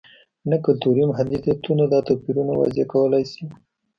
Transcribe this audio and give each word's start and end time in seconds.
نه 0.49 0.57
کلتوري 0.65 1.03
محدودیتونه 1.11 1.83
دا 1.93 1.99
توپیرونه 2.07 2.53
واضح 2.59 2.83
کولای 2.93 3.23
شي. 3.31 3.43